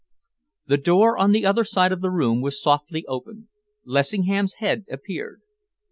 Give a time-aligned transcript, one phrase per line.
[0.65, 3.49] The door on the other side of the room was softly opened.
[3.85, 5.43] Lessingham's head appeared.